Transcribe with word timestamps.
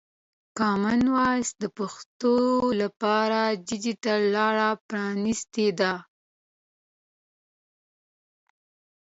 کامن 0.57 1.01
وایس 1.15 1.49
د 1.61 1.63
پښتو 1.77 2.35
لپاره 2.81 3.39
د 3.51 3.57
ډیجیټل 3.67 4.19
لاره 4.35 4.69
پرانستې 4.87 5.67
ده. 5.79 5.93